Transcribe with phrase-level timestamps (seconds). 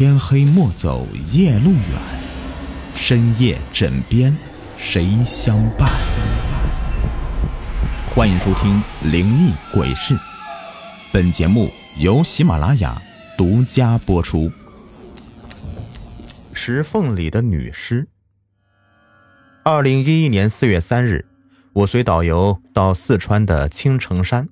[0.00, 2.00] 天黑莫走夜路远，
[2.94, 4.34] 深夜枕边
[4.78, 5.90] 谁相伴？
[8.08, 8.82] 欢迎收听
[9.12, 10.14] 《灵异鬼事》，
[11.12, 11.68] 本节目
[11.98, 13.02] 由喜马拉雅
[13.36, 14.50] 独家播出。
[16.54, 18.08] 石缝里的女尸。
[19.64, 21.26] 二零一一年四月三日，
[21.74, 24.48] 我随导游到四川的青城山，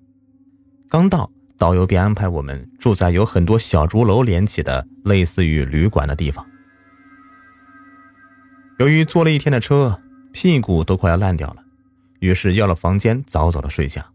[0.90, 1.30] 刚到。
[1.58, 6.46] 导游便安排我们住在有很多小竹楼连起的类似于旅馆的地方。
[8.78, 10.00] 由于坐了一天的车，
[10.32, 11.64] 屁股都快要烂掉了，
[12.20, 14.12] 于是要了房间，早早的睡下。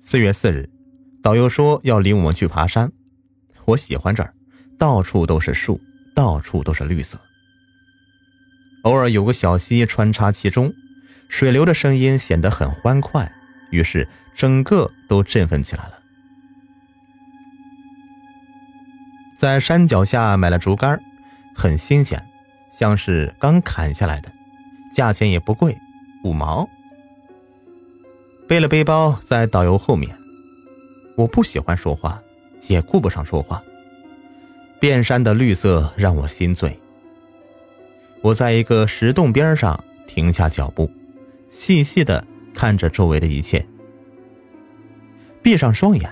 [0.00, 0.70] 四月四日，
[1.22, 2.90] 导游说要领我们去爬山。
[3.66, 4.32] 我喜欢这儿，
[4.78, 5.78] 到处都是树，
[6.14, 7.20] 到处都是绿色，
[8.84, 10.72] 偶尔有个小溪穿插其中，
[11.28, 13.30] 水流的声音显得很欢快，
[13.70, 14.08] 于是。
[14.34, 15.98] 整个都振奋起来了。
[19.36, 21.02] 在山脚下买了竹竿，
[21.54, 22.24] 很新鲜，
[22.72, 24.30] 像是刚砍下来的，
[24.92, 25.76] 价钱也不贵，
[26.22, 26.68] 五毛。
[28.48, 30.16] 背了背包在导游后面，
[31.16, 32.22] 我不喜欢说话，
[32.68, 33.62] 也顾不上说话。
[34.78, 36.78] 遍山的绿色让我心醉。
[38.20, 40.90] 我在一个石洞边上停下脚步，
[41.50, 43.66] 细细的看着周围的一切。
[45.42, 46.08] 闭上双眼，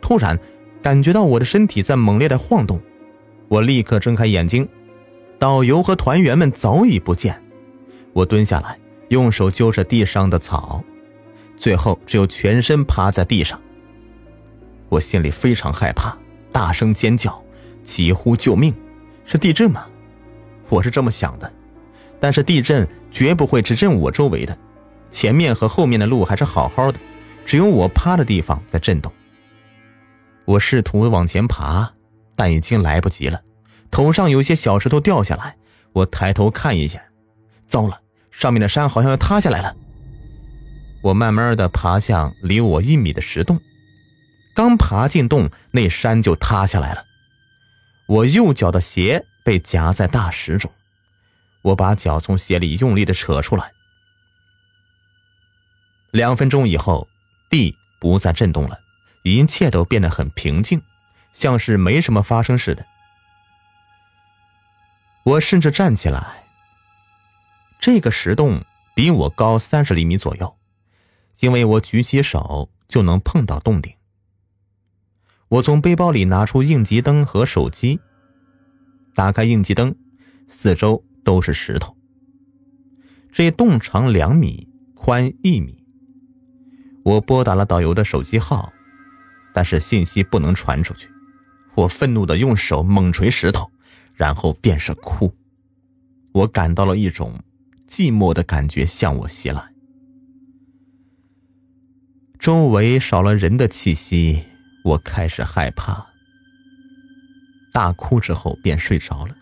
[0.00, 0.38] 突然
[0.82, 2.80] 感觉到我的身体在猛烈的晃动，
[3.48, 4.66] 我立刻睁开眼睛，
[5.38, 7.40] 导游和团员们早已不见。
[8.12, 10.82] 我蹲下来，用手揪着地上的草，
[11.56, 13.60] 最后只有全身趴在地上。
[14.88, 16.16] 我心里非常害怕，
[16.50, 17.42] 大声尖叫，
[17.82, 18.72] 急呼救命！
[19.24, 19.86] 是地震吗？
[20.68, 21.52] 我是这么想的，
[22.20, 24.56] 但是地震绝不会只震我周围的，
[25.10, 26.98] 前面和后面的路还是好好的。
[27.44, 29.12] 只有我趴的地方在震动。
[30.46, 31.90] 我试图往前爬，
[32.36, 33.40] 但已经来不及了。
[33.90, 35.56] 头上有些小石头掉下来，
[35.92, 37.02] 我抬头看一眼，
[37.66, 39.74] 糟了，上面的山好像要塌下来了。
[41.02, 43.60] 我慢慢的爬向离我一米的石洞，
[44.54, 47.04] 刚爬进洞，那山就塌下来了。
[48.06, 50.70] 我右脚的鞋被夹在大石中，
[51.62, 53.70] 我把脚从鞋里用力的扯出来。
[56.10, 57.08] 两分钟以后。
[57.54, 58.80] 地不再震动了，
[59.22, 60.82] 一切都变得很平静，
[61.32, 62.84] 像是没什么发生似的。
[65.22, 66.42] 我甚至站起来。
[67.78, 68.64] 这个石洞
[68.96, 70.56] 比我高三十厘米左右，
[71.38, 73.94] 因为我举起手就能碰到洞顶。
[75.46, 78.00] 我从背包里拿出应急灯和手机，
[79.14, 79.94] 打开应急灯，
[80.48, 81.96] 四周都是石头。
[83.30, 85.83] 这洞长两米，宽一米。
[87.04, 88.72] 我拨打了导游的手机号，
[89.52, 91.08] 但是信息不能传出去。
[91.76, 93.70] 我愤怒的用手猛捶石头，
[94.14, 95.34] 然后便是哭。
[96.32, 97.40] 我感到了一种
[97.86, 99.70] 寂寞的感觉向我袭来，
[102.38, 104.44] 周围少了人的气息，
[104.84, 106.06] 我开始害怕。
[107.72, 109.36] 大哭之后便睡着了。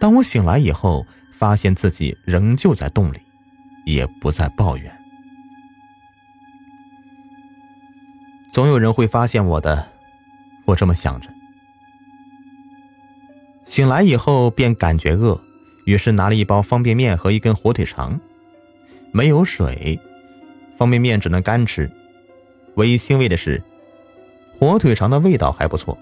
[0.00, 3.20] 当我醒来以后，发现自己仍旧在洞里，
[3.86, 4.97] 也不再抱怨。
[8.50, 9.88] 总有人会发现我的，
[10.64, 11.28] 我这么想着。
[13.64, 15.38] 醒来以后便感觉饿，
[15.84, 18.18] 于是拿了一包方便面和一根火腿肠。
[19.12, 20.00] 没有水，
[20.76, 21.90] 方便面只能干吃。
[22.76, 23.62] 唯一欣慰的是，
[24.58, 25.96] 火腿肠的味道还不错。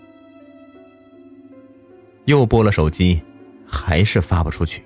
[2.27, 3.21] 又拨了手机，
[3.67, 4.83] 还是发不出去。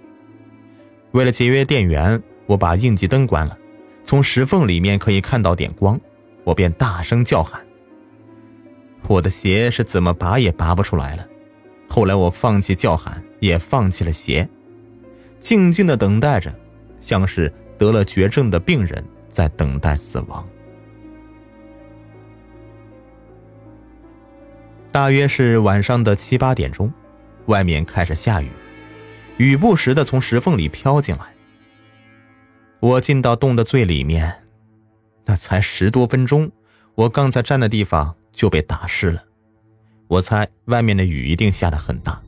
[1.12, 3.58] 为了节约电源，我把应急灯关了，
[4.04, 6.00] 从石缝里面可以看到点光。
[6.44, 7.60] 我便大声叫喊。
[9.08, 11.26] 我的鞋是怎么拔也拔不出来了。
[11.88, 14.48] 后来我放弃叫喊，也放弃了鞋，
[15.40, 16.54] 静静的等待着，
[17.00, 20.46] 像是得了绝症的病人在等待死亡。
[24.92, 26.92] 大约是晚上的七八点钟，
[27.46, 28.50] 外面开始下雨，
[29.38, 31.22] 雨不时的从石缝里飘进来。
[32.80, 34.39] 我进到洞的最里面。
[35.30, 36.50] 那才十多分钟，
[36.96, 39.22] 我刚才站的地方就被打湿了。
[40.08, 42.20] 我猜外面的雨一定下的很大。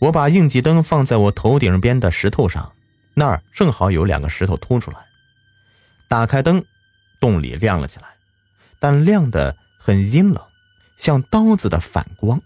[0.00, 2.74] 我把应急灯放在我头顶边的石头上，
[3.14, 4.98] 那儿正好有两个石头凸出来。
[6.08, 6.62] 打开灯，
[7.18, 8.08] 洞里亮了起来，
[8.78, 10.44] 但亮的很阴冷，
[10.98, 12.42] 像刀子的反光。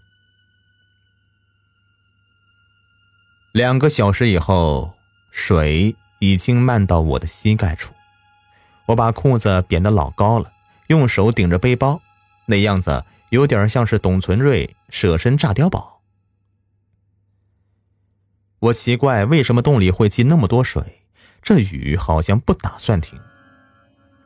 [3.51, 4.93] 两个小时以后，
[5.31, 5.97] 水。
[6.19, 7.93] 已经漫到我的膝盖处，
[8.85, 10.51] 我把裤子扁得老高了，
[10.87, 12.01] 用手顶着背包，
[12.45, 16.01] 那样子有点像是董存瑞舍身炸碉堡。
[18.59, 21.05] 我奇怪为什么洞里会积那么多水，
[21.41, 23.17] 这雨好像不打算停。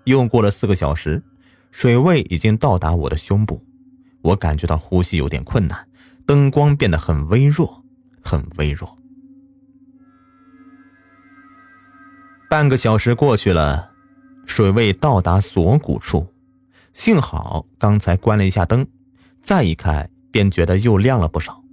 [0.06, 1.24] 又过了四个小时，
[1.72, 3.64] 水位已经到达我的胸部，
[4.22, 5.88] 我感觉到呼吸有点困难，
[6.26, 7.84] 灯光变得很微弱，
[8.24, 8.98] 很微弱。
[12.54, 13.94] 半个小时过去了，
[14.46, 16.32] 水位到达锁骨处，
[16.94, 18.86] 幸好刚才关了一下灯，
[19.42, 21.64] 再一开便觉得又亮了不少。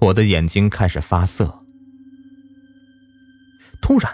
[0.00, 1.62] 我的眼睛开始发涩。
[3.80, 4.12] 突然，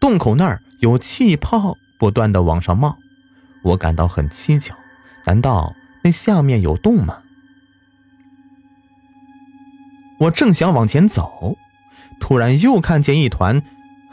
[0.00, 2.96] 洞口那儿有气泡不断的往上冒，
[3.64, 4.74] 我感到很蹊跷。
[5.26, 7.22] 难道那下面有洞吗？
[10.20, 11.58] 我正想往前走，
[12.18, 13.62] 突然又看见一团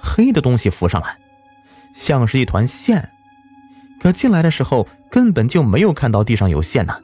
[0.04, 1.18] 黑的东西浮上来，
[1.96, 3.10] 像是一团线。
[4.02, 7.00] 可进来的时候根本就没有看到地上有线呢。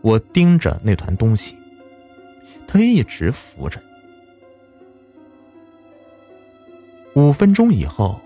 [0.00, 1.58] 我盯着那团东西。
[2.66, 3.78] 他一直浮着。
[7.14, 8.18] 五分钟以后，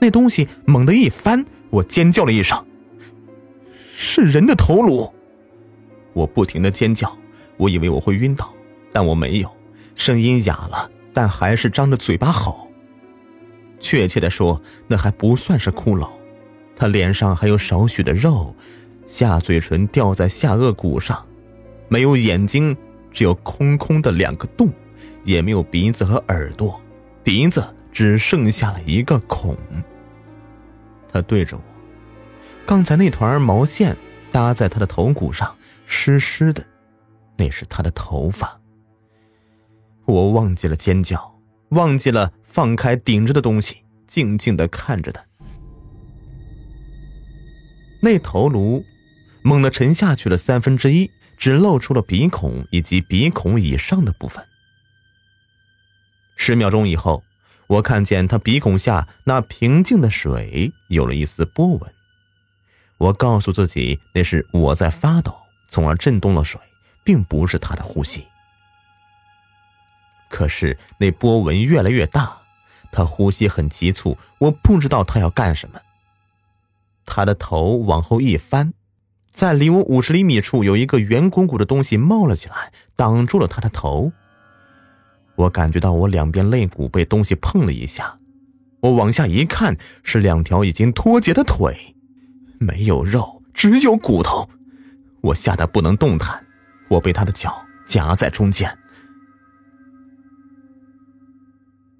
[0.00, 2.66] 那东西猛地一翻，我尖叫了一声
[3.94, 5.14] ：“是人的头颅！”
[6.12, 7.16] 我不停的尖叫，
[7.56, 8.52] 我以为我会晕倒，
[8.92, 9.48] 但我没有，
[9.94, 10.90] 声音哑了，
[11.20, 12.72] 但还是张着嘴巴吼。
[13.78, 16.08] 确切的说，那还不算是骷髅，
[16.74, 18.56] 他脸上还有少许的肉，
[19.06, 21.22] 下嘴唇掉在下颚骨上，
[21.90, 22.74] 没有眼睛。
[23.12, 24.72] 只有空空的两个洞，
[25.22, 26.80] 也没有鼻子和耳朵，
[27.22, 27.62] 鼻子
[27.92, 29.54] 只剩下了一个孔。
[31.12, 31.62] 他对着我，
[32.64, 33.94] 刚才那团毛线
[34.32, 36.64] 搭在他的头骨上，湿湿的，
[37.36, 38.59] 那是他的头发。
[40.10, 41.40] 我忘记了尖叫，
[41.70, 45.24] 忘记了放开顶着的东西，静静的看着他。
[48.02, 48.84] 那头颅
[49.42, 51.10] 猛地沉下去了三分之一。
[51.40, 54.46] 只露出了鼻孔以及鼻孔以上的部分。
[56.36, 57.24] 十秒钟以后，
[57.66, 61.92] 我看见他鼻孔下那平静的水有了一丝波纹。
[62.98, 65.34] 我告诉自己，那是我在发抖，
[65.70, 66.60] 从而震动了水，
[67.02, 68.26] 并不是他的呼吸。
[70.30, 72.38] 可是那波纹越来越大，
[72.90, 75.78] 他呼吸很急促，我不知道他要干什么。
[77.04, 78.72] 他的头往后一翻。
[79.32, 84.12] 在离我五十厘米处，有一个圆鼓鼓的东西冒了起来，挡住了他的头。
[85.36, 88.18] 我感觉到我两边肋骨被东西碰了一下，
[88.80, 91.94] 我往下一看，是两条已经脱节的腿，
[92.58, 94.48] 没有肉，只有骨头。
[95.22, 96.44] 我吓得不能动弹，
[96.88, 98.76] 我被他的脚夹在中间。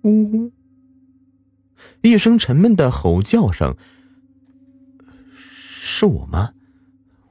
[0.02, 0.52] 呜呜！
[2.02, 3.76] 一声沉闷的吼叫声，
[5.42, 6.52] 是我吗？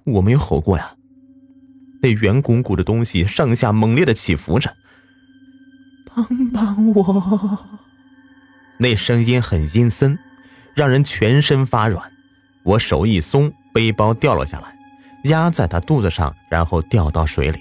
[0.05, 0.95] 我没有吼过呀。
[2.01, 4.73] 那圆鼓鼓的东西上下猛烈的起伏着，
[6.05, 7.59] 帮帮我！
[8.79, 10.17] 那声音很阴森，
[10.73, 12.11] 让人全身发软。
[12.63, 14.77] 我手一松，背包掉了下来，
[15.25, 17.59] 压在他肚子上，然后掉到水里。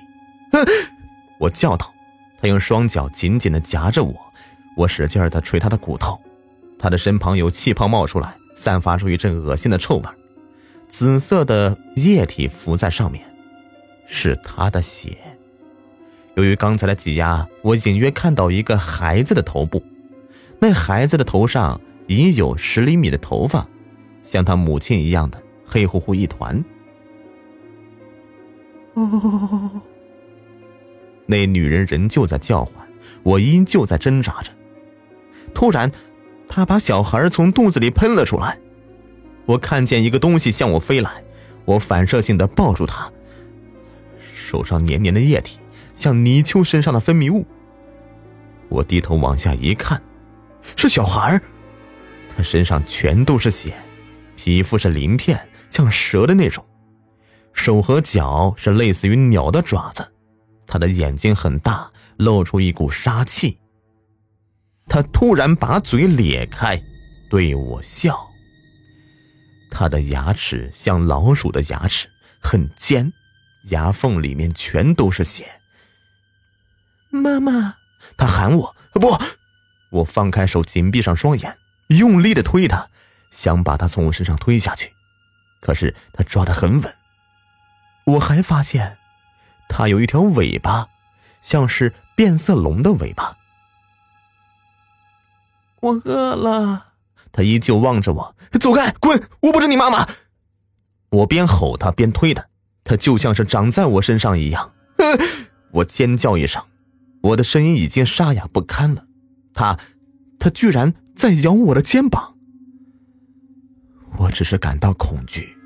[1.40, 1.92] 我叫道
[2.40, 4.27] ：“他用双脚紧紧的夹着我，
[4.78, 6.18] 我使劲的捶他的骨头。
[6.78, 10.04] 他的身旁有气泡冒出来，散发出一阵恶心的臭味。”
[10.88, 13.22] 紫色的液体浮在上面，
[14.06, 15.18] 是他的血。
[16.34, 19.82] 由于刚才的挤压，我隐约看到一个孩子的头部，
[20.60, 23.66] 那孩子的头上已有十厘米的头发，
[24.22, 26.64] 像他母亲一样的黑乎乎一团。
[28.94, 29.82] 哦，
[31.26, 32.74] 那女人仍旧在叫唤，
[33.24, 34.50] 我依旧在挣扎着。
[35.54, 35.90] 突然，
[36.48, 38.58] 他把小孩从肚子里喷了出来。
[39.46, 41.24] 我看见一个东西向我飞来，
[41.64, 43.10] 我反射性的抱住他。
[44.32, 45.58] 手上黏黏的液体，
[45.94, 47.46] 像泥鳅身上的分泌物。
[48.68, 50.00] 我低头往下一看，
[50.76, 51.40] 是小孩
[52.36, 53.74] 他身上全都是血，
[54.36, 55.40] 皮肤是鳞片，
[55.70, 56.64] 像蛇的那种，
[57.52, 60.06] 手和脚是类似于鸟的爪子，
[60.66, 63.58] 他的眼睛很大，露出一股杀气。
[64.88, 66.80] 他突然把嘴咧开，
[67.30, 68.28] 对我笑。
[69.70, 72.08] 他的牙齿像老鼠的牙齿，
[72.40, 73.12] 很尖，
[73.70, 75.60] 牙缝里面全都是血。
[77.10, 77.76] 妈妈，
[78.16, 79.16] 他喊我不，
[79.90, 81.56] 我放开手，紧闭上双眼，
[81.88, 82.88] 用力的推他，
[83.30, 84.92] 想把他从我身上推下去，
[85.60, 86.94] 可是他抓得很稳。
[88.04, 88.98] 我还发现，
[89.68, 90.88] 他有一条尾巴，
[91.42, 93.37] 像是变色龙的尾巴。
[95.80, 96.86] 我饿了。
[97.30, 99.22] 他依旧望着我，走开，滚！
[99.40, 100.08] 我不是你妈妈。
[101.10, 102.46] 我边吼他边推他，
[102.84, 104.72] 他就像是长在我身上一样。
[105.72, 106.62] 我尖叫一声，
[107.22, 109.04] 我的声音已经沙哑不堪了。
[109.54, 109.78] 他，
[110.38, 112.34] 他居然在咬我的肩膀。
[114.16, 115.56] 我只是感到恐惧，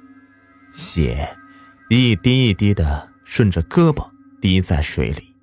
[0.74, 1.34] 血
[1.88, 4.10] 一滴一滴的顺着胳膊
[4.42, 5.34] 滴在水里。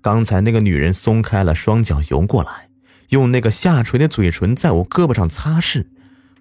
[0.00, 2.69] 刚才那个女人松开了双脚游过来，
[3.10, 5.86] 用那个下垂的嘴唇在我胳膊上擦拭。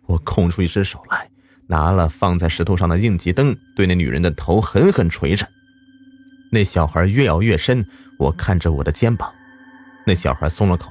[0.07, 1.29] 我空出一只手来。
[1.71, 5.47] 拿了放在石头上的应急灯，对那女人的头狠狠捶着。
[6.51, 7.85] 那小孩越咬越深，
[8.17, 9.31] 我看着我的肩膀，
[10.07, 10.89] 那小孩松了口。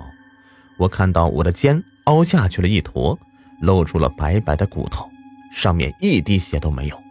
[0.77, 3.19] 我看到我的肩凹下去了一坨，
[3.61, 5.11] 露出了白白的骨头，
[5.53, 7.03] 上面一滴血都没有。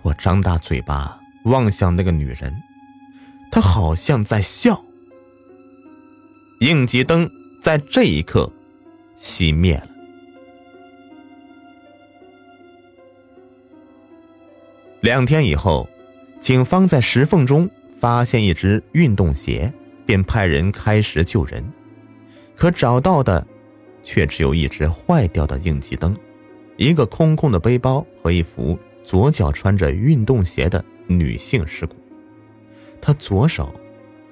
[0.00, 2.62] 我张大嘴巴望向那个女人，
[3.50, 4.82] 她好像在笑。
[6.60, 7.30] 应急灯
[7.62, 8.52] 在这一刻
[9.18, 9.88] 熄灭了。
[15.00, 15.88] 两天以后，
[16.38, 19.72] 警方在石缝中发现一只运动鞋，
[20.04, 21.64] 便派人开石救人。
[22.54, 23.46] 可找到的，
[24.02, 26.14] 却只有一只坏掉的应急灯，
[26.76, 31.96] 一个空空的背包和一副左脚穿着运动鞋的女性尸骨。
[33.00, 33.72] 她左手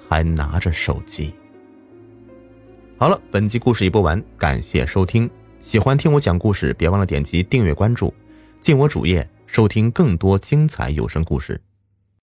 [0.07, 1.33] 还拿着手机。
[3.01, 5.31] 好了，本集故事已播完，感谢收听。
[5.61, 8.13] 喜欢听我讲故事，别忘了点击订阅关注，
[8.61, 9.27] 进我主页。
[9.47, 11.61] 收听更多精彩有声故事。